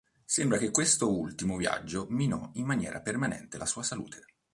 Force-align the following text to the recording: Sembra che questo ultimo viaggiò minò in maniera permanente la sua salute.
Sembra 0.25 0.57
che 0.57 0.71
questo 0.71 1.15
ultimo 1.15 1.57
viaggiò 1.57 2.07
minò 2.09 2.49
in 2.53 2.65
maniera 2.65 3.01
permanente 3.01 3.59
la 3.59 3.67
sua 3.67 3.83
salute. 3.83 4.25